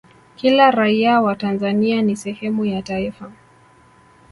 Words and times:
kila 0.35 0.71
raia 0.71 1.21
wa 1.21 1.35
tanzania 1.35 2.01
ni 2.01 2.15
sehemu 2.15 2.65
ya 2.65 2.81
taifa 2.81 3.31